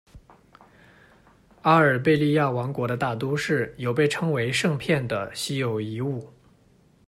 [1.61, 6.33] 阿尔贝利亚王国的大都市有被称为「圣片」的稀有遗物。